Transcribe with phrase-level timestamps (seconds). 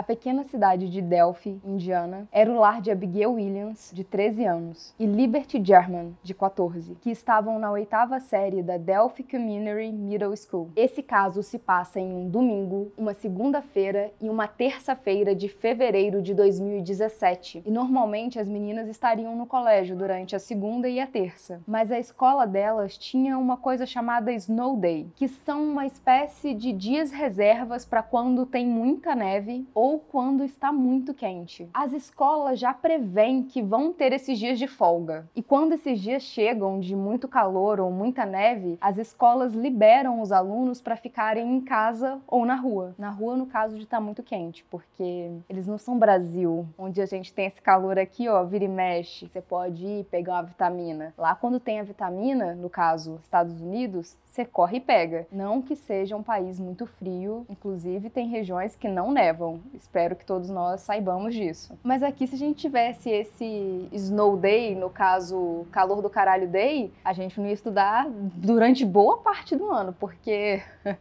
[0.00, 4.94] A pequena cidade de Delphi, Indiana, era o lar de Abigail Williams, de 13 anos,
[4.98, 10.70] e Liberty German, de 14, que estavam na oitava série da Delphi Community Middle School.
[10.74, 16.32] Esse caso se passa em um domingo, uma segunda-feira e uma terça-feira de fevereiro de
[16.32, 17.62] 2017.
[17.66, 21.98] E normalmente as meninas estariam no colégio durante a segunda e a terça, mas a
[21.98, 27.84] escola delas tinha uma coisa chamada Snow Day, que são uma espécie de dias reservas
[27.84, 31.68] para quando tem muita neve ou quando está muito quente.
[31.72, 35.28] As escolas já preveem que vão ter esses dias de folga.
[35.34, 40.32] E quando esses dias chegam de muito calor ou muita neve, as escolas liberam os
[40.32, 42.94] alunos para ficarem em casa ou na rua.
[42.98, 47.00] Na rua, no caso de estar tá muito quente, porque eles não são Brasil, onde
[47.00, 49.28] a gente tem esse calor aqui, ó, vira e mexe.
[49.28, 51.14] Você pode ir pegar uma vitamina.
[51.16, 55.26] Lá, quando tem a vitamina, no caso, Estados Unidos, você corre e pega.
[55.30, 59.60] Não que seja um país muito frio, inclusive tem regiões que não nevam.
[59.80, 61.76] Espero que todos nós saibamos disso.
[61.82, 66.92] Mas aqui, se a gente tivesse esse Snow Day, no caso, calor do caralho day,
[67.02, 70.62] a gente não ia estudar durante boa parte do ano, porque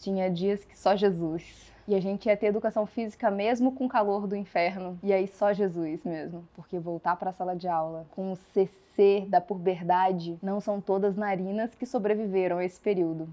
[0.00, 1.72] tinha dias que só Jesus.
[1.86, 4.98] E a gente ia ter educação física mesmo com o calor do inferno.
[5.02, 6.42] E aí só Jesus mesmo.
[6.54, 11.16] Porque voltar para a sala de aula com o CC da puberdade não são todas
[11.16, 13.28] narinas que sobreviveram a esse período.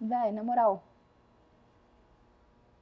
[0.00, 0.82] Véi, na moral,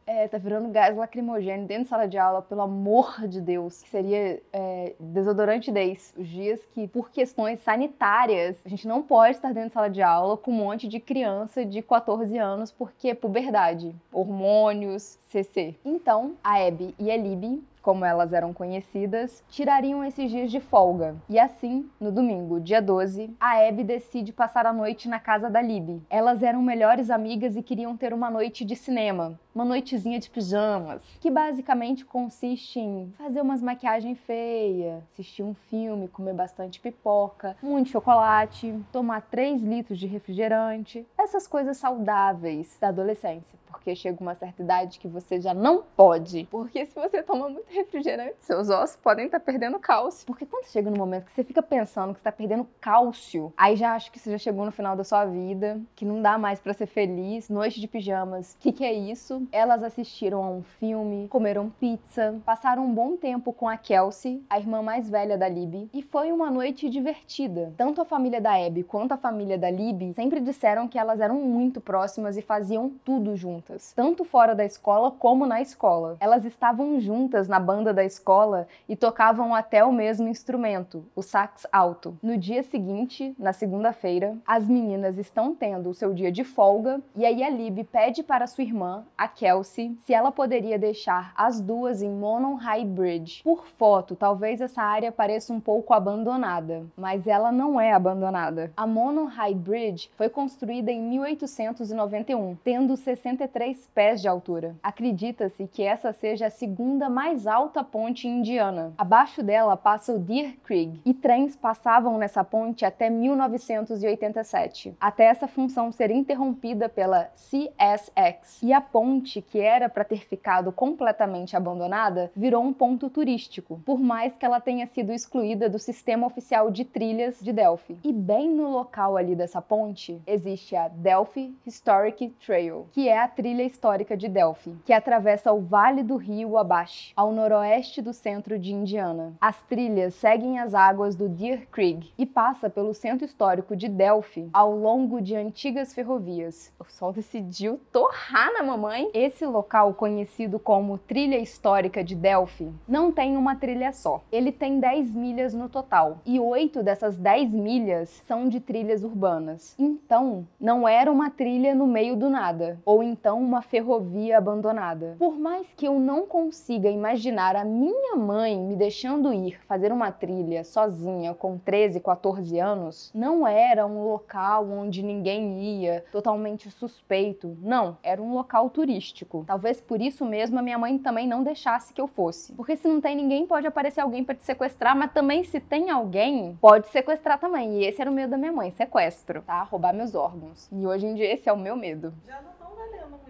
[0.06, 3.82] é, tá virando gás lacrimogêneo dentro da sala de aula, pelo amor de Deus.
[3.82, 6.14] Que seria é, desodorante 10.
[6.16, 10.02] Os dias que, por questões sanitárias, a gente não pode estar dentro da sala de
[10.02, 15.74] aula com um monte de criança de 14 anos, porque é puberdade, hormônios, CC.
[15.84, 21.16] Então, a Abby e a Libby como elas eram conhecidas, tirariam esses dias de folga.
[21.28, 25.60] E assim, no domingo, dia 12, a Abby decide passar a noite na casa da
[25.60, 26.02] Libby.
[26.10, 31.02] Elas eram melhores amigas e queriam ter uma noite de cinema, uma noitezinha de pijamas,
[31.20, 37.90] que basicamente consiste em fazer umas maquiagem feia, assistir um filme, comer bastante pipoca, muito
[37.90, 44.62] chocolate, tomar 3 litros de refrigerante, essas coisas saudáveis da adolescência porque chega uma certa
[44.62, 46.46] idade que você já não pode.
[46.50, 50.26] Porque se você toma muito refrigerante, seus ossos podem estar tá perdendo cálcio.
[50.26, 53.94] Porque quando chega no momento que você fica pensando que está perdendo cálcio, aí já
[53.94, 56.72] acho que você já chegou no final da sua vida, que não dá mais para
[56.72, 58.54] ser feliz, noite de pijamas.
[58.54, 59.46] O que, que é isso?
[59.52, 64.58] Elas assistiram a um filme, comeram pizza, passaram um bom tempo com a Kelsey, a
[64.58, 67.72] irmã mais velha da Libby, e foi uma noite divertida.
[67.76, 71.36] Tanto a família da Abby quanto a família da Libby sempre disseram que elas eram
[71.36, 76.16] muito próximas e faziam tudo juntas juntas, tanto fora da escola como na escola.
[76.20, 81.66] Elas estavam juntas na banda da escola e tocavam até o mesmo instrumento, o sax
[81.72, 82.18] alto.
[82.22, 87.24] No dia seguinte, na segunda-feira, as meninas estão tendo o seu dia de folga e
[87.24, 92.02] aí a Lib pede para sua irmã, a Kelsey, se ela poderia deixar as duas
[92.02, 93.42] em Monon High Bridge.
[93.42, 98.72] Por foto, talvez essa área pareça um pouco abandonada, mas ela não é abandonada.
[98.76, 104.76] A Monon High Bridge foi construída em 1891, tendo 63 53 pés de altura.
[104.82, 108.92] Acredita-se que essa seja a segunda mais alta ponte indiana.
[108.96, 115.46] Abaixo dela passa o Deer Creek e trens passavam nessa ponte até 1987, até essa
[115.46, 118.62] função ser interrompida pela CSX.
[118.62, 123.98] E a ponte, que era para ter ficado completamente abandonada, virou um ponto turístico, por
[123.98, 127.98] mais que ela tenha sido excluída do sistema oficial de trilhas de Delphi.
[128.04, 133.28] E bem no local ali dessa ponte existe a Delphi Historic Trail, que é a
[133.28, 138.58] trilha histórica de Delphi, que atravessa o Vale do Rio Abash, ao noroeste do centro
[138.58, 139.32] de Indiana.
[139.40, 144.50] As trilhas seguem as águas do Deer Creek e passa pelo centro histórico de Delphi
[144.52, 146.72] ao longo de antigas ferrovias.
[146.78, 149.08] O sol decidiu torrar na mamãe.
[149.14, 154.22] Esse local, conhecido como Trilha Histórica de Delphi, não tem uma trilha só.
[154.32, 159.74] Ele tem 10 milhas no total e oito dessas 10 milhas são de trilhas urbanas.
[159.78, 165.14] Então, não era uma trilha no meio do nada, ou então então uma ferrovia abandonada.
[165.18, 170.10] Por mais que eu não consiga imaginar a minha mãe me deixando ir fazer uma
[170.10, 177.56] trilha sozinha com 13, 14 anos, não era um local onde ninguém ia, totalmente suspeito.
[177.62, 179.44] Não, era um local turístico.
[179.46, 182.52] Talvez por isso mesmo a minha mãe também não deixasse que eu fosse.
[182.52, 185.90] Porque se não tem ninguém, pode aparecer alguém para te sequestrar, mas também se tem
[185.90, 187.80] alguém, pode sequestrar também.
[187.80, 189.62] E esse era o medo da minha mãe, sequestro, tá?
[189.62, 190.68] Roubar meus órgãos.
[190.72, 192.12] E hoje em dia esse é o meu medo.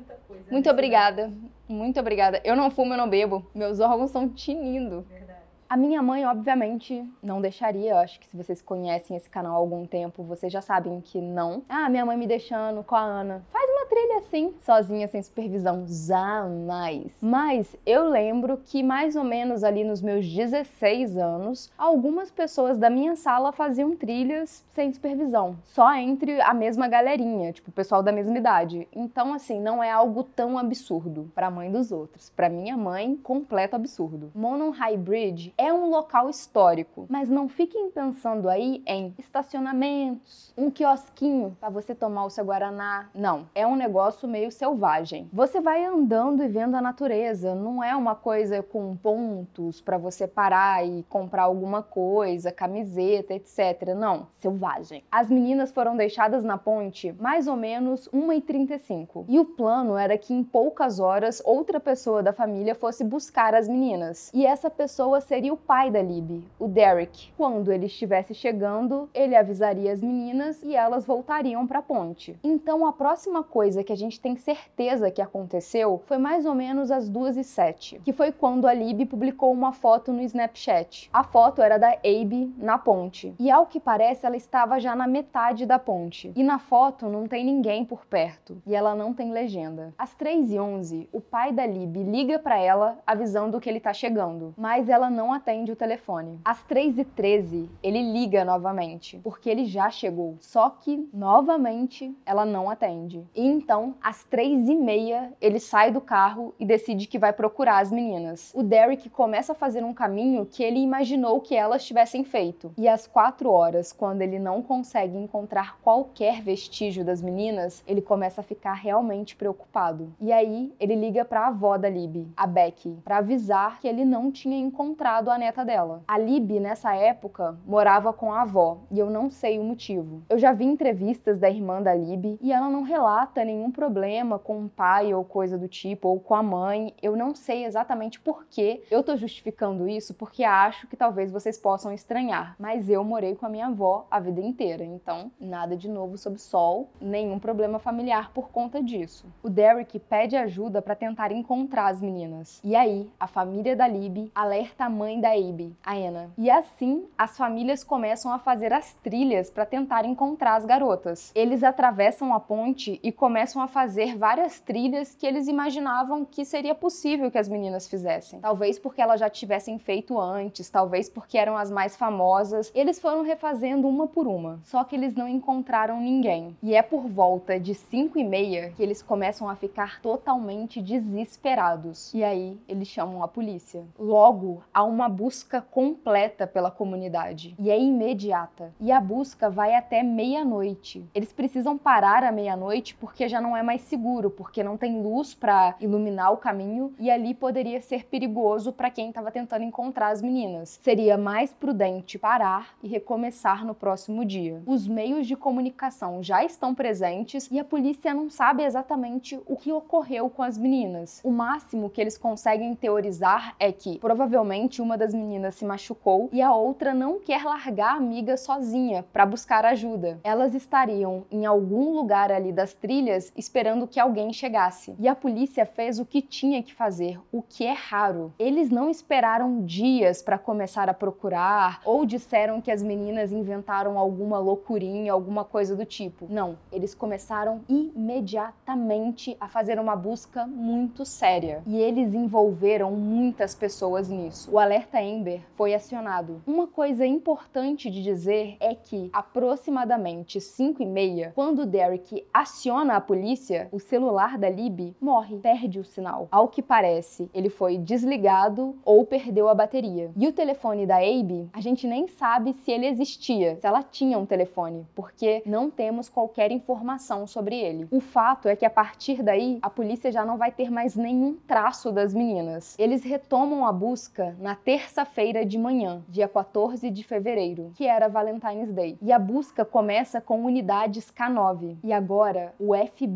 [0.00, 0.44] Muita coisa.
[0.50, 1.32] Muito obrigada.
[1.69, 2.41] Muito obrigada.
[2.44, 3.47] Eu não fumo, eu não bebo.
[3.55, 5.02] Meus órgãos estão tinindo.
[5.02, 5.41] Verdade.
[5.69, 7.93] A minha mãe, obviamente, não deixaria.
[7.93, 11.20] Eu acho que se vocês conhecem esse canal há algum tempo, vocês já sabem que
[11.20, 11.62] não.
[11.69, 13.44] Ah, minha mãe me deixando com a Ana.
[13.52, 13.80] Faz uma
[14.19, 17.12] assim, sozinha, sem supervisão, jamais.
[17.21, 22.91] Mas eu lembro que mais ou menos ali nos meus 16 anos, algumas pessoas da
[22.91, 28.12] minha sala faziam trilhas sem supervisão, só entre a mesma galerinha, tipo, o pessoal da
[28.12, 28.89] mesma idade.
[28.93, 32.31] Então, assim, não é algo tão absurdo para a mãe dos outros.
[32.31, 34.31] Para minha mãe, completo absurdo.
[34.35, 40.71] Monon High Bridge é um local histórico, mas não fiquem pensando aí em estacionamentos, um
[40.71, 43.09] quiosquinho para você tomar o seu guaraná.
[43.15, 45.29] Não, é um negócio meio selvagem.
[45.32, 50.26] Você vai andando e vendo a natureza, não é uma coisa com pontos para você
[50.26, 53.94] parar e comprar alguma coisa, camiseta, etc.
[53.97, 55.05] Não, selvagem.
[55.11, 60.32] As meninas foram deixadas na ponte mais ou menos 1h35 e o plano era que
[60.32, 64.31] em poucas horas outra pessoa da família fosse buscar as meninas.
[64.32, 67.32] E essa pessoa seria o pai da Libby, o Derek.
[67.37, 72.38] Quando ele estivesse chegando, ele avisaria as meninas e elas voltariam para a ponte.
[72.43, 76.90] Então a próxima coisa que a gente tem certeza que aconteceu foi mais ou menos
[76.90, 81.10] às 2 e 07 que foi quando a Libby publicou uma foto no Snapchat.
[81.12, 83.34] A foto era da Abe na ponte.
[83.38, 86.32] E ao que parece, ela estava já na metade da ponte.
[86.34, 88.60] E na foto não tem ninguém por perto.
[88.66, 89.94] E ela não tem legenda.
[89.98, 93.92] Às 3 e 11 o pai da Libby liga para ela avisando que ele tá
[93.92, 94.54] chegando.
[94.56, 96.38] Mas ela não atende o telefone.
[96.44, 99.20] Às 3 e 13 ele liga novamente.
[99.22, 100.37] Porque ele já chegou.
[100.40, 103.25] Só que, novamente, ela não atende.
[103.34, 107.79] E então, às 3 e meia, ele sai do carro e decide que vai procurar
[107.79, 108.53] as meninas.
[108.55, 112.73] O Derek começa a fazer um caminho que ele imaginou que elas tivessem feito.
[112.77, 118.41] E às 4 horas, quando ele não consegue encontrar qualquer vestígio das meninas, ele começa
[118.41, 120.12] a ficar realmente preocupado.
[120.21, 124.05] E aí, ele liga para a avó da Libby, a Becky, para avisar que ele
[124.05, 126.03] não tinha encontrado a neta dela.
[126.06, 130.23] A Libby, nessa época, morava com a avó, e eu não sei o motivo.
[130.29, 134.64] Eu já vi entrevistas da irmã da Libby e ela não relata nenhum problema com
[134.64, 136.94] o pai ou coisa do tipo, ou com a mãe.
[137.02, 141.58] Eu não sei exatamente por que eu tô justificando isso, porque acho que talvez vocês
[141.58, 142.56] possam estranhar.
[142.58, 146.38] Mas eu morei com a minha avó a vida inteira, então nada de novo sob
[146.38, 149.26] sol, nenhum problema familiar por conta disso.
[149.43, 152.61] O Derek pede ajuda para tentar encontrar as meninas.
[152.64, 156.31] E aí, a família da Libby alerta a mãe da Abe, a Anna.
[156.37, 161.32] E assim, as famílias começam a fazer as trilhas para tentar encontrar as garotas.
[161.34, 166.75] Eles atravessam a ponte e começam a fazer várias trilhas que eles imaginavam que seria
[166.75, 168.41] possível que as meninas fizessem.
[168.41, 172.71] Talvez porque elas já tivessem feito antes, talvez porque eram as mais famosas.
[172.75, 176.57] Eles foram refazendo uma por uma, só que eles não encontraram ninguém.
[176.62, 182.12] E é por volta de 5 e meia que eles começam a ficar totalmente desesperados.
[182.15, 183.85] E aí eles chamam a polícia.
[183.99, 188.73] Logo, há uma busca completa pela comunidade e é imediata.
[188.81, 191.05] E a busca vai até meia-noite.
[191.15, 195.35] Eles precisam parar à meia-noite porque já não é mais seguro, porque não tem luz
[195.35, 200.23] para iluminar o caminho e ali poderia ser perigoso para quem estava tentando encontrar as
[200.23, 200.79] meninas.
[200.82, 204.62] Seria mais prudente parar e recomeçar no próximo dia.
[204.67, 209.73] Os meios de comunicação já estão presentes e a polícia não sabe exatamente o que
[209.73, 211.20] ocorreu com as meninas.
[211.25, 216.43] O máximo que eles conseguem teorizar é que provavelmente uma das meninas se machucou e
[216.43, 220.19] a outra não quer largar a amiga sozinha para buscar ajuda.
[220.23, 224.94] Elas estariam em algum lugar ali das trilhas esperando que alguém chegasse.
[224.98, 228.32] E a polícia fez o que tinha que fazer, o que é raro.
[228.38, 234.38] Eles não esperaram dias para começar a procurar ou disseram que as meninas inventaram alguma
[234.38, 236.26] loucurinha, alguma coisa do tipo.
[236.28, 244.09] Não, eles começaram imediatamente a fazer uma busca muito séria e eles envolveram muitas pessoas
[244.09, 244.50] nisso.
[244.52, 246.42] O alerta Amber foi acionado.
[246.47, 253.00] Uma coisa importante de dizer é que aproximadamente 5 e meia, quando Derek aciona a
[253.00, 253.29] polícia,
[253.70, 256.26] o celular da Libby morre, perde o sinal.
[256.30, 260.10] Ao que parece, ele foi desligado ou perdeu a bateria.
[260.16, 264.18] E o telefone da Abe, a gente nem sabe se ele existia, se ela tinha
[264.18, 267.87] um telefone, porque não temos qualquer informação sobre ele.
[267.90, 271.37] O fato é que a partir daí, a polícia já não vai ter mais nenhum
[271.46, 272.76] traço das meninas.
[272.78, 278.72] Eles retomam a busca na terça-feira de manhã, dia 14 de fevereiro, que era Valentine's
[278.72, 278.99] Day.
[279.02, 281.76] E a busca começa com unidades K9.
[281.84, 283.10] E agora o FBI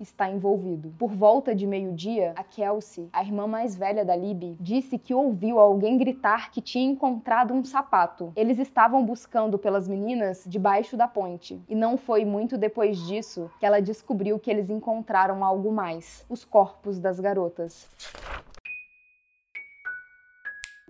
[0.00, 0.94] está envolvido.
[0.98, 5.58] Por volta de meio-dia, a Kelsey, a irmã mais velha da Libby, disse que ouviu
[5.58, 8.32] alguém gritar que tinha encontrado um sapato.
[8.36, 11.60] Eles estavam buscando pelas meninas debaixo da ponte.
[11.68, 16.44] E não foi muito depois disso que ela descobriu que eles encontraram algo mais: os
[16.44, 17.88] corpos das garotas.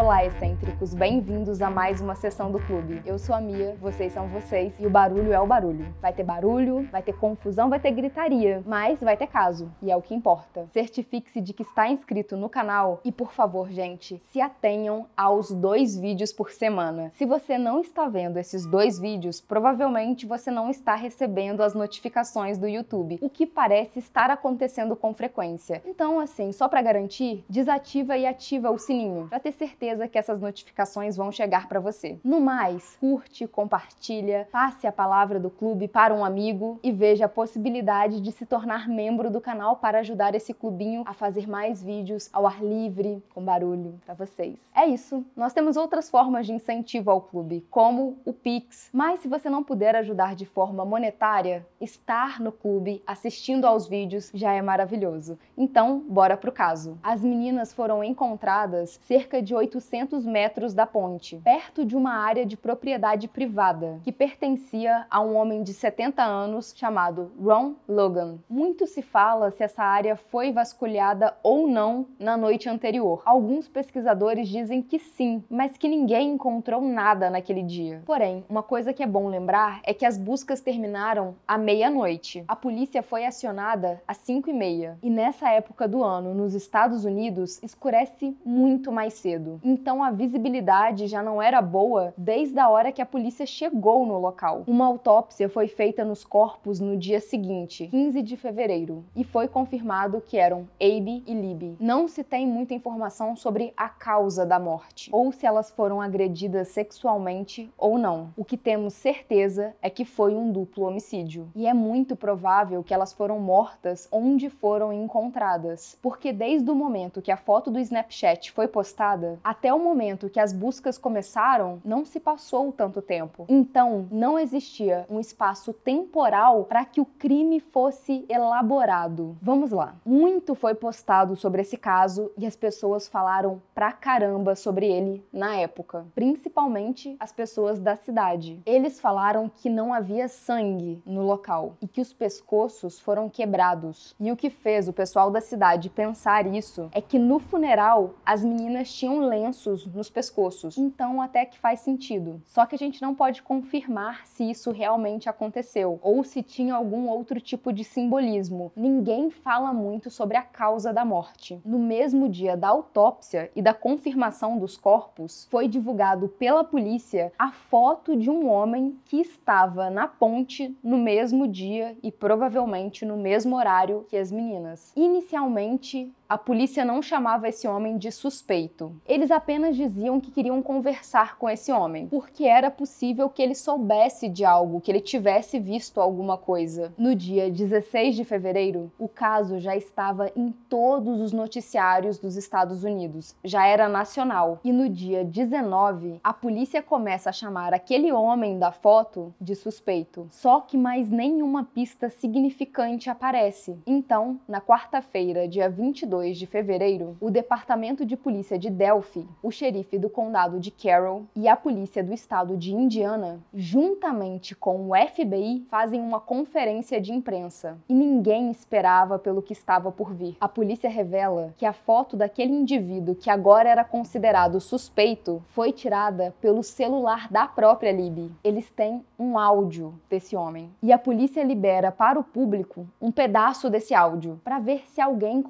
[0.00, 3.02] Olá, excêntricos, bem-vindos a mais uma sessão do clube.
[3.04, 5.92] Eu sou a Mia, vocês são vocês e o barulho é o barulho.
[6.00, 9.96] Vai ter barulho, vai ter confusão, vai ter gritaria, mas vai ter caso e é
[9.96, 10.68] o que importa.
[10.72, 15.98] Certifique-se de que está inscrito no canal e, por favor, gente, se atenham aos dois
[15.98, 17.10] vídeos por semana.
[17.16, 22.56] Se você não está vendo esses dois vídeos, provavelmente você não está recebendo as notificações
[22.56, 25.82] do YouTube, o que parece estar acontecendo com frequência.
[25.84, 30.18] Então, assim, só para garantir, desativa e ativa o sininho para ter certeza certeza que
[30.18, 32.18] essas notificações vão chegar para você.
[32.22, 37.28] No mais, curte, compartilha, passe a palavra do clube para um amigo e veja a
[37.28, 42.28] possibilidade de se tornar membro do canal para ajudar esse clubinho a fazer mais vídeos
[42.32, 44.58] ao ar livre, com barulho para vocês.
[44.74, 45.24] É isso.
[45.36, 48.90] Nós temos outras formas de incentivo ao clube, como o Pix.
[48.92, 54.30] Mas se você não puder ajudar de forma monetária, estar no clube assistindo aos vídeos
[54.34, 55.38] já é maravilhoso.
[55.56, 56.98] Então, bora pro caso.
[57.02, 62.56] As meninas foram encontradas cerca de 800 metros da ponte, perto de uma área de
[62.56, 68.38] propriedade privada que pertencia a um homem de 70 anos chamado Ron Logan.
[68.48, 73.22] Muito se fala se essa área foi vasculhada ou não na noite anterior.
[73.26, 78.02] Alguns pesquisadores dizem que sim, mas que ninguém encontrou nada naquele dia.
[78.06, 82.44] Porém, uma coisa que é bom lembrar é que as buscas terminaram à meia-noite.
[82.48, 84.98] A polícia foi acionada às 5 e meia.
[85.02, 89.57] E nessa época do ano, nos Estados Unidos, escurece muito mais cedo.
[89.62, 94.18] Então a visibilidade já não era boa desde a hora que a polícia chegou no
[94.18, 94.62] local.
[94.66, 100.20] Uma autópsia foi feita nos corpos no dia seguinte, 15 de fevereiro, e foi confirmado
[100.20, 101.76] que eram Abe e Libby.
[101.80, 106.68] Não se tem muita informação sobre a causa da morte, ou se elas foram agredidas
[106.68, 108.30] sexualmente ou não.
[108.36, 111.48] O que temos certeza é que foi um duplo homicídio.
[111.54, 117.22] E é muito provável que elas foram mortas onde foram encontradas, porque desde o momento
[117.22, 122.04] que a foto do Snapchat foi postada, até o momento que as buscas começaram, não
[122.04, 123.46] se passou tanto tempo.
[123.48, 129.38] Então, não existia um espaço temporal para que o crime fosse elaborado.
[129.40, 129.94] Vamos lá.
[130.04, 135.56] Muito foi postado sobre esse caso e as pessoas falaram pra caramba sobre ele na
[135.56, 138.60] época, principalmente as pessoas da cidade.
[138.66, 144.14] Eles falaram que não havia sangue no local e que os pescoços foram quebrados.
[144.20, 148.44] E o que fez o pessoal da cidade pensar isso é que no funeral as
[148.44, 150.76] meninas tinham lenços nos pescoços.
[150.76, 152.42] Então, até que faz sentido.
[152.46, 157.08] Só que a gente não pode confirmar se isso realmente aconteceu ou se tinha algum
[157.08, 158.72] outro tipo de simbolismo.
[158.74, 161.60] Ninguém fala muito sobre a causa da morte.
[161.64, 167.52] No mesmo dia da autópsia e da confirmação dos corpos, foi divulgado pela polícia a
[167.52, 173.56] foto de um homem que estava na ponte no mesmo dia e provavelmente no mesmo
[173.56, 174.92] horário que as meninas.
[174.96, 178.92] Inicialmente, a polícia não chamava esse homem de suspeito.
[179.06, 184.28] Eles apenas diziam que queriam conversar com esse homem, porque era possível que ele soubesse
[184.28, 186.92] de algo, que ele tivesse visto alguma coisa.
[186.98, 192.84] No dia 16 de fevereiro, o caso já estava em todos os noticiários dos Estados
[192.84, 194.60] Unidos, já era nacional.
[194.62, 200.28] E no dia 19, a polícia começa a chamar aquele homem da foto de suspeito.
[200.30, 203.78] Só que mais nenhuma pista significante aparece.
[203.86, 209.52] Então, na quarta-feira, dia 22, 2 de fevereiro, o Departamento de Polícia de Delphi, o
[209.52, 214.92] xerife do condado de Carroll e a polícia do estado de Indiana, juntamente com o
[214.96, 217.78] FBI, fazem uma conferência de imprensa.
[217.88, 220.36] E ninguém esperava pelo que estava por vir.
[220.40, 226.34] A polícia revela que a foto daquele indivíduo que agora era considerado suspeito foi tirada
[226.40, 228.32] pelo celular da própria Libby.
[228.42, 230.68] Eles têm um áudio desse homem.
[230.82, 235.40] E a polícia libera para o público um pedaço desse áudio para ver se alguém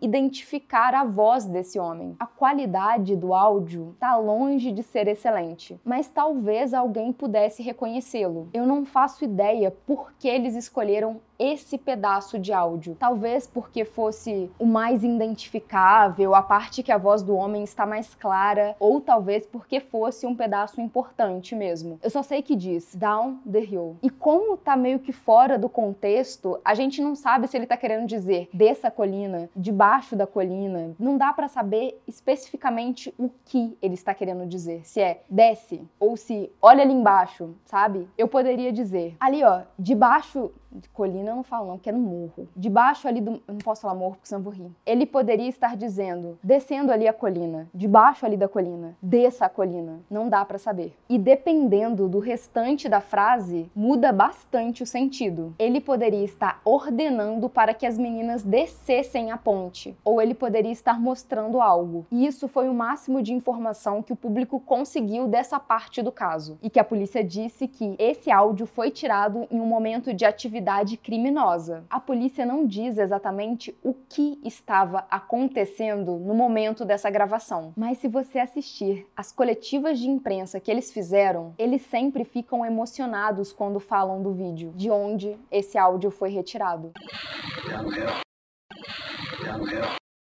[0.00, 2.16] identificar a voz desse homem.
[2.18, 8.48] A qualidade do áudio está longe de ser excelente, mas talvez alguém pudesse reconhecê-lo.
[8.52, 12.96] Eu não faço ideia por que eles escolheram esse pedaço de áudio.
[12.98, 18.14] Talvez porque fosse o mais identificável, a parte que a voz do homem está mais
[18.14, 21.98] clara, ou talvez porque fosse um pedaço importante mesmo.
[22.02, 23.96] Eu só sei que diz down the hill.
[24.02, 27.76] E como tá meio que fora do contexto, a gente não sabe se ele tá
[27.76, 30.94] querendo dizer desça a colina, debaixo da colina.
[30.98, 34.84] Não dá para saber especificamente o que ele está querendo dizer.
[34.84, 38.08] Se é desce ou se olha ali embaixo, sabe?
[38.16, 40.50] Eu poderia dizer ali, ó, debaixo
[40.92, 42.48] colina eu não falo não, que é no morro.
[42.56, 44.70] Debaixo ali do, eu não posso falar morro porque senão vou rir.
[44.84, 50.00] Ele poderia estar dizendo, descendo ali a colina, debaixo ali da colina, desça a colina.
[50.10, 50.96] Não dá para saber.
[51.08, 55.54] E dependendo do restante da frase, muda bastante o sentido.
[55.58, 61.00] Ele poderia estar ordenando para que as meninas descessem a ponte, ou ele poderia estar
[61.00, 62.06] mostrando algo.
[62.10, 66.58] E isso foi o máximo de informação que o público conseguiu dessa parte do caso.
[66.62, 70.63] E que a polícia disse que esse áudio foi tirado em um momento de atividade
[70.96, 71.84] criminosa.
[71.90, 78.08] A polícia não diz exatamente o que estava acontecendo no momento dessa gravação, mas se
[78.08, 84.22] você assistir as coletivas de imprensa que eles fizeram, eles sempre ficam emocionados quando falam
[84.22, 86.92] do vídeo, de onde esse áudio foi retirado.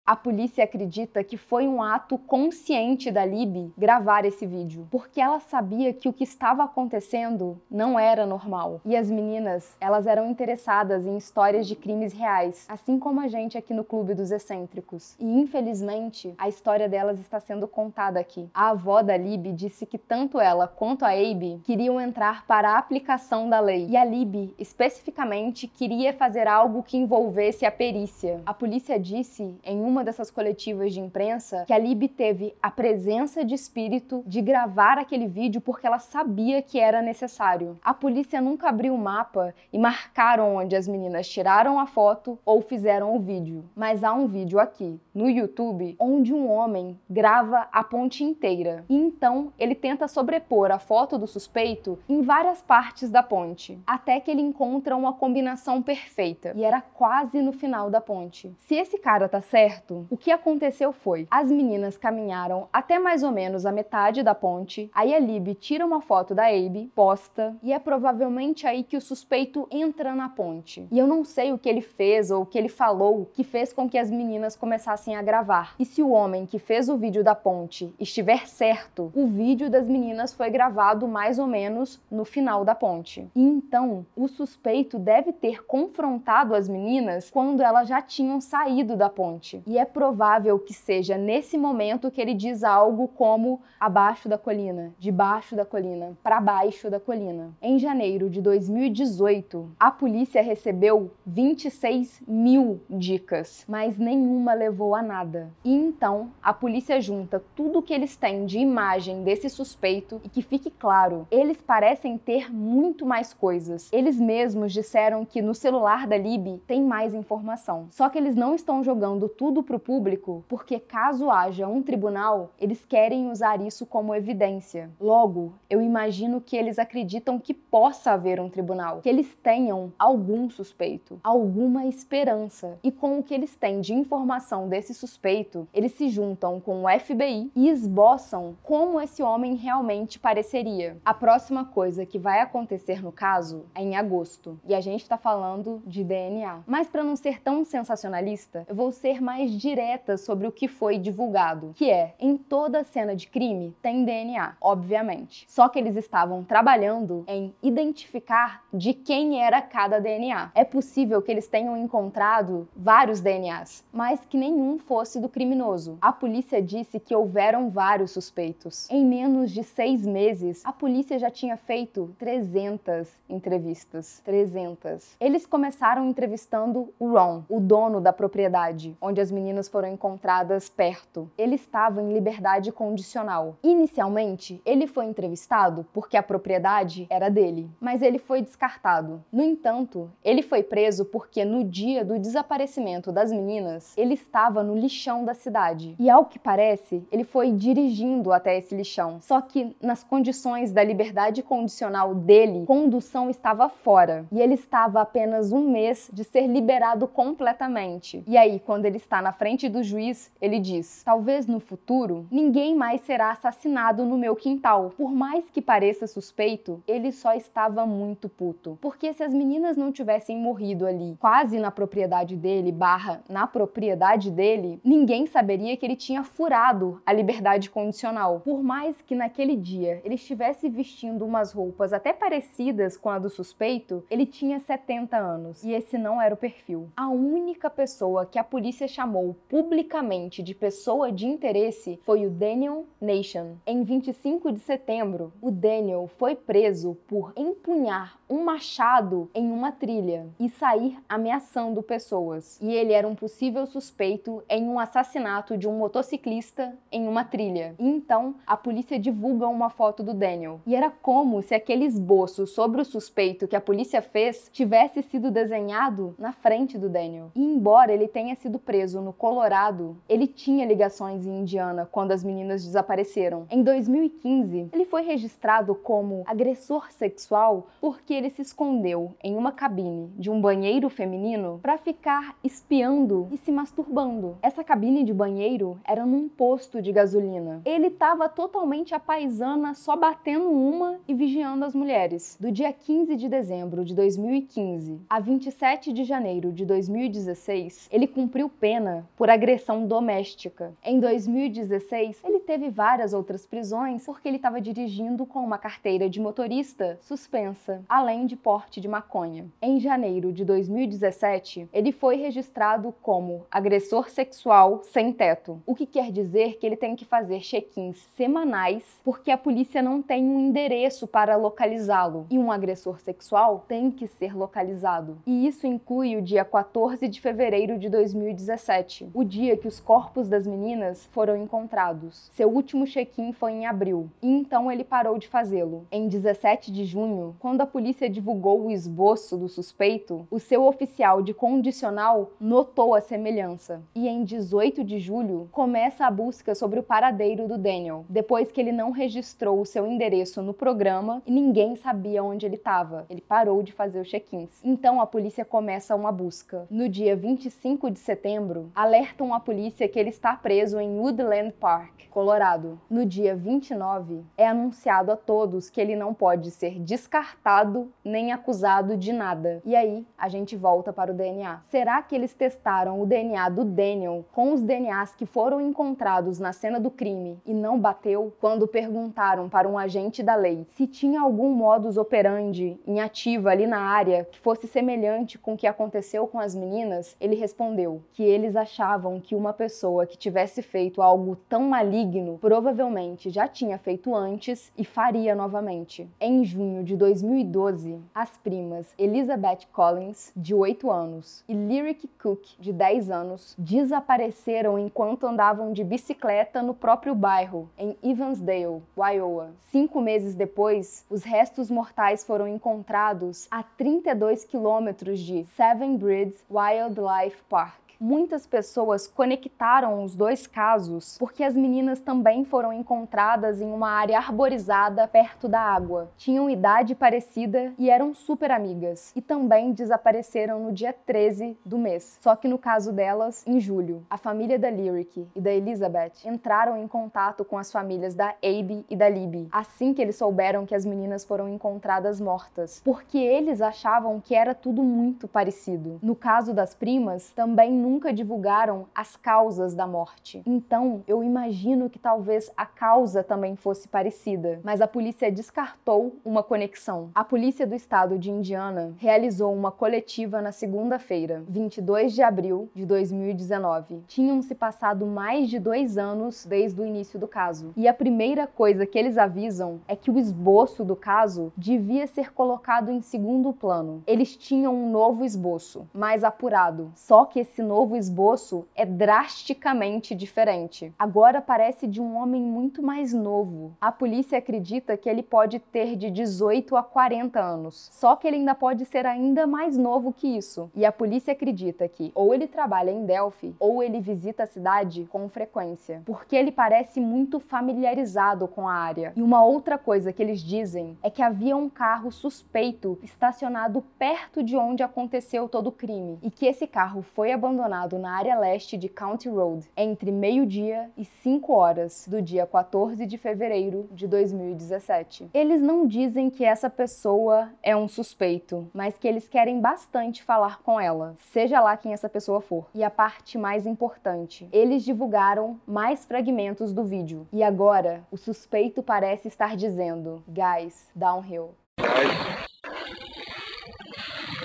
[0.06, 5.40] A polícia acredita que foi um ato consciente da Lib gravar esse vídeo, porque ela
[5.40, 8.82] sabia que o que estava acontecendo não era normal.
[8.84, 13.56] E as meninas, elas eram interessadas em histórias de crimes reais, assim como a gente
[13.56, 15.16] aqui no Clube dos Excêntricos.
[15.18, 18.46] E infelizmente, a história delas está sendo contada aqui.
[18.52, 22.78] A avó da Lib disse que tanto ela quanto a Abe queriam entrar para a
[22.78, 23.86] aplicação da lei.
[23.88, 28.42] E a Lib, especificamente, queria fazer algo que envolvesse a perícia.
[28.44, 32.68] A polícia disse em um uma dessas coletivas de imprensa que a Lib teve a
[32.68, 37.78] presença de espírito de gravar aquele vídeo porque ela sabia que era necessário.
[37.80, 42.60] A polícia nunca abriu o mapa e marcaram onde as meninas tiraram a foto ou
[42.60, 47.84] fizeram o vídeo, mas há um vídeo aqui no YouTube onde um homem grava a
[47.84, 53.22] ponte inteira e então ele tenta sobrepor a foto do suspeito em várias partes da
[53.22, 58.52] ponte, até que ele encontra uma combinação perfeita e era quase no final da ponte.
[58.66, 63.30] Se esse cara tá certo, o que aconteceu foi: as meninas caminharam até mais ou
[63.30, 67.72] menos a metade da ponte, aí a Lib tira uma foto da Abe, posta, e
[67.72, 70.86] é provavelmente aí que o suspeito entra na ponte.
[70.90, 73.72] E eu não sei o que ele fez ou o que ele falou que fez
[73.72, 75.74] com que as meninas começassem a gravar.
[75.78, 79.86] E se o homem que fez o vídeo da ponte estiver certo, o vídeo das
[79.86, 83.28] meninas foi gravado mais ou menos no final da ponte.
[83.34, 89.08] E então, o suspeito deve ter confrontado as meninas quando elas já tinham saído da
[89.08, 89.62] ponte.
[89.66, 94.94] E é provável que seja nesse momento que ele diz algo como abaixo da colina,
[94.98, 97.52] debaixo da colina, para baixo da colina.
[97.60, 105.50] Em janeiro de 2018, a polícia recebeu 26 mil dicas, mas nenhuma levou a nada.
[105.64, 110.42] E então a polícia junta tudo que eles têm de imagem desse suspeito e que
[110.42, 113.90] fique claro, eles parecem ter muito mais coisas.
[113.92, 117.88] Eles mesmos disseram que no celular da Lib tem mais informação.
[117.90, 122.52] Só que eles não estão jogando tudo para o público, porque caso haja um tribunal,
[122.60, 124.90] eles querem usar isso como evidência.
[125.00, 130.48] Logo, eu imagino que eles acreditam que possa haver um tribunal, que eles tenham algum
[130.48, 132.78] suspeito, alguma esperança.
[132.82, 137.00] E com o que eles têm de informação desse suspeito, eles se juntam com o
[137.00, 140.96] FBI e esboçam como esse homem realmente pareceria.
[141.04, 145.16] A próxima coisa que vai acontecer no caso é em agosto, e a gente está
[145.16, 146.60] falando de DNA.
[146.66, 150.98] Mas para não ser tão sensacionalista, eu vou ser mais diretas sobre o que foi
[150.98, 155.44] divulgado, que é em toda cena de crime tem DNA, obviamente.
[155.48, 160.50] Só que eles estavam trabalhando em identificar de quem era cada DNA.
[160.54, 165.98] É possível que eles tenham encontrado vários DNAs, mas que nenhum fosse do criminoso.
[166.00, 168.88] A polícia disse que houveram vários suspeitos.
[168.90, 174.20] Em menos de seis meses, a polícia já tinha feito 300 entrevistas.
[174.24, 175.16] 300.
[175.20, 181.30] Eles começaram entrevistando o Ron, o dono da propriedade, onde as meninas foram encontradas perto.
[181.36, 183.56] Ele estava em liberdade condicional.
[183.62, 189.22] Inicialmente, ele foi entrevistado porque a propriedade era dele, mas ele foi descartado.
[189.32, 194.76] No entanto, ele foi preso porque no dia do desaparecimento das meninas, ele estava no
[194.76, 195.94] lixão da cidade.
[195.98, 199.20] E ao que parece, ele foi dirigindo até esse lixão.
[199.20, 205.52] Só que nas condições da liberdade condicional dele, condução estava fora e ele estava apenas
[205.52, 208.22] um mês de ser liberado completamente.
[208.26, 212.76] E aí, quando ele está na frente do juiz, ele diz: Talvez no futuro ninguém
[212.76, 214.92] mais será assassinado no meu quintal.
[214.98, 218.76] Por mais que pareça suspeito, ele só estava muito puto.
[218.82, 224.30] Porque se as meninas não tivessem morrido ali, quase na propriedade dele, barra na propriedade
[224.30, 228.40] dele, ninguém saberia que ele tinha furado a liberdade condicional.
[228.44, 233.30] Por mais que naquele dia ele estivesse vestindo umas roupas até parecidas com a do
[233.30, 236.90] suspeito, ele tinha 70 anos e esse não era o perfil.
[236.94, 242.30] A única pessoa que a polícia chamou chamou publicamente de pessoa de interesse foi o
[242.30, 243.54] Daniel Nation.
[243.64, 250.26] Em 25 de setembro, o Daniel foi preso por empunhar um machado em uma trilha
[250.40, 252.58] e sair ameaçando pessoas.
[252.60, 257.76] E ele era um possível suspeito em um assassinato de um motociclista em uma trilha.
[257.78, 260.60] E então a polícia divulga uma foto do Daniel.
[260.66, 265.30] E era como se aquele esboço sobre o suspeito que a polícia fez tivesse sido
[265.30, 267.30] desenhado na frente do Daniel.
[267.34, 272.24] E embora ele tenha sido preso no Colorado, ele tinha ligações em Indiana quando as
[272.24, 273.46] meninas desapareceram.
[273.50, 280.10] Em 2015, ele foi registrado como agressor sexual porque ele se escondeu em uma cabine
[280.16, 284.36] de um banheiro feminino para ficar espiando e se masturbando.
[284.42, 287.60] Essa cabine de banheiro era num posto de gasolina.
[287.64, 292.36] Ele estava totalmente apaisana, só batendo uma e vigiando as mulheres.
[292.40, 298.48] Do dia 15 de dezembro de 2015 a 27 de janeiro de 2016, ele cumpriu
[298.48, 300.72] pena por agressão doméstica.
[300.84, 306.20] Em 2016, ele teve várias outras prisões porque ele estava dirigindo com uma carteira de
[306.20, 309.46] motorista suspensa, além de porte de maconha.
[309.62, 316.12] Em janeiro de 2017, ele foi registrado como agressor sexual sem teto, o que quer
[316.12, 321.06] dizer que ele tem que fazer check-ins semanais porque a polícia não tem um endereço
[321.06, 325.18] para localizá-lo e um agressor sexual tem que ser localizado.
[325.26, 328.83] E isso inclui o dia 14 de fevereiro de 2017,
[329.14, 332.30] o dia que os corpos das meninas foram encontrados.
[332.32, 335.86] Seu último check-in foi em abril, e então ele parou de fazê-lo.
[335.90, 341.22] Em 17 de junho, quando a polícia divulgou o esboço do suspeito, o seu oficial
[341.22, 343.82] de condicional notou a semelhança.
[343.94, 348.60] E em 18 de julho, começa a busca sobre o paradeiro do Daniel, depois que
[348.60, 353.06] ele não registrou o seu endereço no programa e ninguém sabia onde ele estava.
[353.08, 354.60] Ele parou de fazer os check-ins.
[354.62, 356.66] Então a polícia começa uma busca.
[356.70, 361.94] No dia 25 de setembro, alertam a polícia que ele está preso em Woodland Park,
[362.10, 362.80] Colorado.
[362.88, 368.96] No dia 29, é anunciado a todos que ele não pode ser descartado nem acusado
[368.96, 369.60] de nada.
[369.64, 371.60] E aí, a gente volta para o DNA.
[371.64, 376.52] Será que eles testaram o DNA do Daniel com os DNAs que foram encontrados na
[376.52, 378.32] cena do crime e não bateu?
[378.40, 383.66] Quando perguntaram para um agente da lei se tinha algum modus operandi em ativa ali
[383.66, 388.22] na área que fosse semelhante com o que aconteceu com as meninas, ele respondeu que
[388.22, 394.14] eles achavam que uma pessoa que tivesse feito algo tão maligno provavelmente já tinha feito
[394.14, 396.08] antes e faria novamente.
[396.20, 402.72] Em junho de 2012, as primas Elizabeth Collins, de 8 anos, e Lyric Cook, de
[402.72, 409.50] 10 anos, desapareceram enquanto andavam de bicicleta no próprio bairro, em Evansdale, Iowa.
[409.70, 417.42] Cinco meses depois, os restos mortais foram encontrados a 32 quilômetros de Seven Bridges Wildlife
[417.48, 423.90] Park muitas pessoas conectaram os dois casos porque as meninas também foram encontradas em uma
[423.90, 426.10] área arborizada perto da água.
[426.16, 429.12] Tinham idade parecida e eram super amigas.
[429.16, 432.18] E também desapareceram no dia 13 do mês.
[432.20, 434.04] Só que no caso delas, em julho.
[434.10, 438.84] A família da Lyric e da Elizabeth entraram em contato com as famílias da Abe
[438.88, 443.60] e da Libby assim que eles souberam que as meninas foram encontradas mortas, porque eles
[443.60, 445.98] achavam que era tudo muito parecido.
[446.02, 450.42] No caso das primas, também nunca divulgaram as causas da morte.
[450.46, 456.42] Então, eu imagino que talvez a causa também fosse parecida, mas a polícia descartou uma
[456.42, 457.10] conexão.
[457.14, 462.86] A polícia do estado de Indiana realizou uma coletiva na segunda-feira, 22 de abril de
[462.86, 464.02] 2019.
[464.06, 467.74] Tinham se passado mais de dois anos desde o início do caso.
[467.76, 472.32] E a primeira coisa que eles avisam é que o esboço do caso devia ser
[472.32, 474.02] colocado em segundo plano.
[474.06, 476.90] Eles tinham um novo esboço, mais apurado.
[476.94, 480.92] Só que esse novo novo esboço é drasticamente diferente.
[480.96, 483.72] Agora parece de um homem muito mais novo.
[483.80, 487.88] A polícia acredita que ele pode ter de 18 a 40 anos.
[487.90, 490.70] Só que ele ainda pode ser ainda mais novo que isso.
[490.72, 495.08] E a polícia acredita que ou ele trabalha em Delphi ou ele visita a cidade
[495.10, 499.12] com frequência, porque ele parece muito familiarizado com a área.
[499.16, 504.44] E uma outra coisa que eles dizem é que havia um carro suspeito estacionado perto
[504.44, 508.76] de onde aconteceu todo o crime e que esse carro foi abandonado na área leste
[508.76, 515.30] de County Road entre meio-dia e 5 horas do dia 14 de fevereiro de 2017.
[515.32, 520.62] Eles não dizem que essa pessoa é um suspeito, mas que eles querem bastante falar
[520.62, 522.66] com ela, seja lá quem essa pessoa for.
[522.74, 527.26] E a parte mais importante, eles divulgaram mais fragmentos do vídeo.
[527.32, 531.54] E agora, o suspeito parece estar dizendo: Guys, downhill.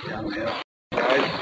[0.07, 0.59] Downhill.
[0.91, 1.39] Guys.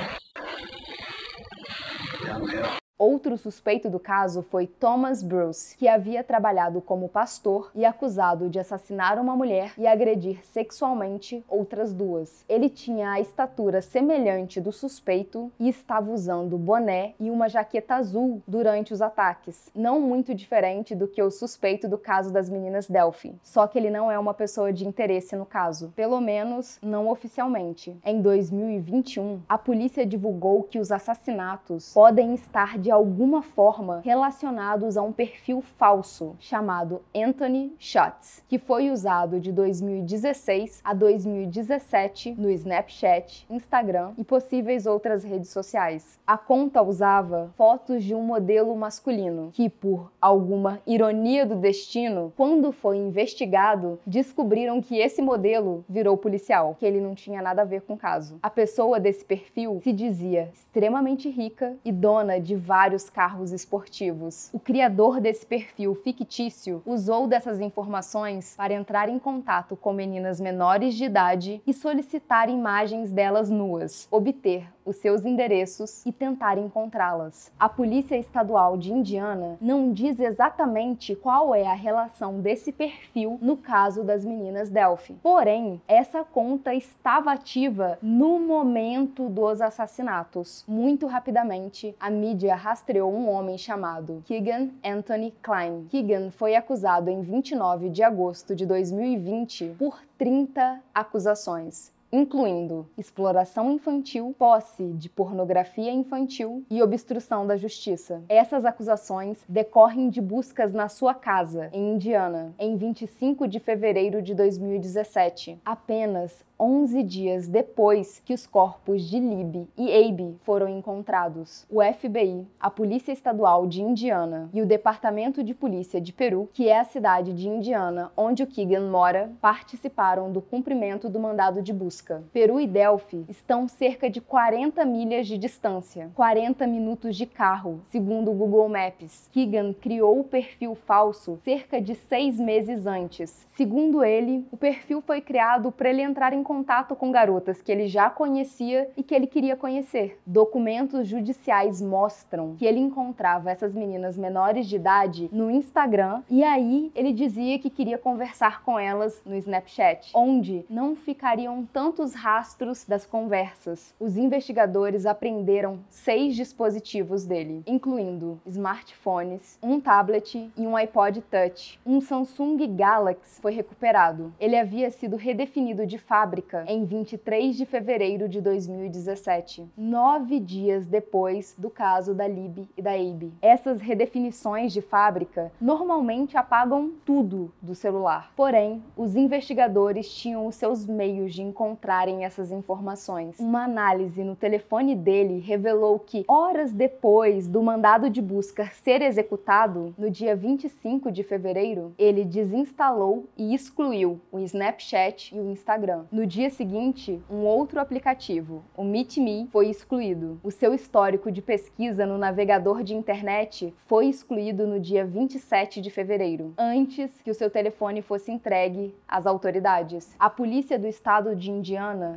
[3.17, 8.59] Outro suspeito do caso foi Thomas Bruce, que havia trabalhado como pastor e acusado de
[8.59, 12.45] assassinar uma mulher e agredir sexualmente outras duas.
[12.47, 18.39] Ele tinha a estatura semelhante do suspeito e estava usando boné e uma jaqueta azul
[18.47, 23.35] durante os ataques, não muito diferente do que o suspeito do caso das meninas Delphi.
[23.41, 27.97] Só que ele não é uma pessoa de interesse no caso, pelo menos não oficialmente.
[28.05, 35.01] Em 2021, a polícia divulgou que os assassinatos podem estar de alguma forma relacionados a
[35.01, 43.47] um perfil falso chamado Anthony Shots, que foi usado de 2016 a 2017 no Snapchat,
[43.49, 46.19] Instagram e possíveis outras redes sociais.
[46.27, 52.73] A conta usava fotos de um modelo masculino que, por alguma ironia do destino, quando
[52.73, 57.83] foi investigado, descobriram que esse modelo virou policial, que ele não tinha nada a ver
[57.83, 58.37] com o caso.
[58.43, 64.49] A pessoa desse perfil se dizia extremamente rica e dona de vários carros esportivos.
[64.53, 70.95] O criador desse perfil fictício usou dessas informações para entrar em contato com meninas menores
[70.95, 77.51] de idade e solicitar imagens delas nuas, obter os seus endereços e tentar encontrá-las.
[77.59, 83.57] A Polícia Estadual de Indiana não diz exatamente qual é a relação desse perfil no
[83.57, 85.17] caso das meninas Delphi.
[85.21, 90.63] Porém, essa conta estava ativa no momento dos assassinatos.
[90.67, 92.55] Muito rapidamente, a mídia
[92.87, 95.87] rastreou um homem chamado Keegan Anthony Klein.
[95.89, 104.33] Keegan foi acusado em 29 de agosto de 2020 por 30 acusações incluindo exploração infantil,
[104.37, 108.23] posse de pornografia infantil e obstrução da justiça.
[108.29, 114.33] Essas acusações decorrem de buscas na sua casa, em Indiana, em 25 de fevereiro de
[114.33, 121.65] 2017, apenas 11 dias depois que os corpos de Libby e Abe foram encontrados.
[121.69, 126.67] O FBI, a Polícia Estadual de Indiana e o Departamento de Polícia de Peru, que
[126.67, 131.71] é a cidade de Indiana onde o Keegan mora, participaram do cumprimento do mandado de
[131.71, 131.96] busca.
[132.31, 138.31] Peru e Delphi estão cerca de 40 milhas de distância, 40 minutos de carro, segundo
[138.31, 139.29] o Google Maps.
[139.31, 143.45] Keegan criou o perfil falso cerca de seis meses antes.
[143.55, 147.87] Segundo ele, o perfil foi criado para ele entrar em contato com garotas que ele
[147.87, 150.19] já conhecia e que ele queria conhecer.
[150.25, 156.91] Documentos judiciais mostram que ele encontrava essas meninas menores de idade no Instagram e aí
[156.93, 163.05] ele dizia que queria conversar com elas no Snapchat, onde não ficariam tantos rastros das
[163.05, 163.95] conversas.
[163.97, 171.79] Os investigadores apreenderam seis dispositivos dele, incluindo smartphones, um tablet e um iPod Touch.
[171.85, 174.33] Um Samsung Galaxy foi recuperado.
[174.37, 181.55] Ele havia sido redefinido de fábrica em 23 de fevereiro de 2017, nove dias depois
[181.57, 183.31] do caso da Lib e da Abe.
[183.41, 188.33] Essas redefinições de fábrica normalmente apagam tudo do celular.
[188.35, 191.41] Porém, os investigadores tinham os seus meios de
[191.77, 193.39] encontrarem essas informações.
[193.39, 199.93] Uma análise no telefone dele revelou que, horas depois do mandado de busca ser executado,
[199.97, 206.05] no dia 25 de fevereiro, ele desinstalou e excluiu o Snapchat e o Instagram.
[206.11, 210.39] No dia seguinte, um outro aplicativo, o MeetMe, foi excluído.
[210.43, 215.91] O seu histórico de pesquisa no navegador de internet foi excluído no dia 27 de
[215.91, 220.15] fevereiro, antes que o seu telefone fosse entregue às autoridades.
[220.17, 221.66] A polícia do estado de Indiana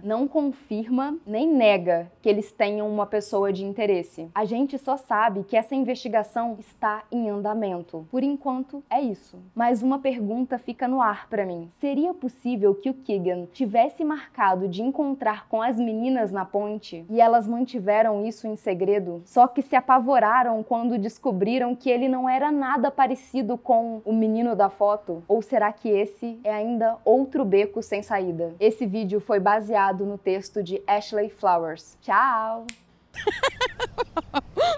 [0.03, 4.29] não confirma nem nega que eles tenham uma pessoa de interesse.
[4.35, 8.07] A gente só sabe que essa investigação está em andamento.
[8.11, 9.39] Por enquanto, é isso.
[9.55, 11.69] Mas uma pergunta fica no ar para mim.
[11.81, 17.21] Seria possível que o Keegan tivesse marcado de encontrar com as meninas na ponte e
[17.21, 22.51] elas mantiveram isso em segredo, só que se apavoraram quando descobriram que ele não era
[22.53, 25.23] nada parecido com o menino da foto?
[25.27, 28.55] Ou será que esse é ainda outro beco sem saída?
[28.61, 31.97] Esse vídeo foi baseado no texto de Ashley Flowers.
[32.03, 32.67] Tchau!